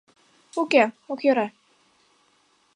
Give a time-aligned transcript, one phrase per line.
[0.61, 1.47] —Уке ок йӧрӧ...